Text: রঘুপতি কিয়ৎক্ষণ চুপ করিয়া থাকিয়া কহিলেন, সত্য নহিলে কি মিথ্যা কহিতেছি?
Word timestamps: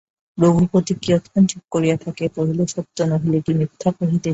রঘুপতি 0.37 0.93
কিয়ৎক্ষণ 1.03 1.43
চুপ 1.45 1.63
করিয়া 1.71 1.95
থাকিয়া 1.97 2.29
কহিলেন, 2.35 2.67
সত্য 2.67 2.97
নহিলে 3.11 3.37
কি 3.45 3.51
মিথ্যা 3.59 3.89
কহিতেছি? 3.99 4.29